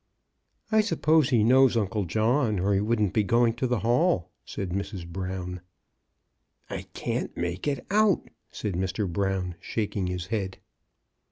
I 0.71 0.81
suppose 0.81 1.29
he 1.29 1.43
knows 1.43 1.77
Uncle 1.77 2.05
John, 2.05 2.59
or 2.61 2.73
he 2.73 2.81
wouldn't 2.81 3.13
be 3.13 3.21
going 3.23 3.53
to 3.57 3.67
the 3.67 3.81
Hall," 3.81 4.31
said 4.43 4.71
Mrs. 4.71 5.07
Brown." 5.07 5.61
I 6.71 6.87
can't 6.95 7.37
make 7.37 7.67
it 7.67 7.85
out," 7.91 8.31
said 8.51 8.73
Mr. 8.73 9.07
Brown, 9.07 9.57
shak 9.59 9.95
ing 9.95 10.07
his 10.07 10.25
head. 10.33 10.57